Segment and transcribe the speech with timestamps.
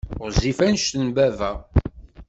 [0.23, 1.51] Ɣezzif anect n baba.